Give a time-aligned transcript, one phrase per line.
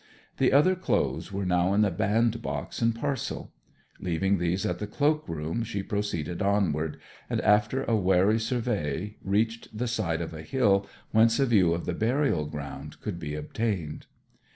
[0.37, 3.51] The other clothes were now in the bandbox and parcel.
[3.99, 6.97] Leaving these at the cloak room she proceeded onward,
[7.29, 11.85] and after a wary survey reached the side of a hill whence a view of
[11.85, 14.07] the burial ground could be obtained.